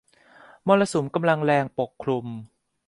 [0.67, 2.25] มรสุมกำลังแรงปกคลุม